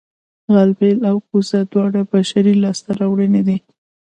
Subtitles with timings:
[0.53, 3.57] غلبېل او کوزه دواړه بشري لاسته راوړنې دي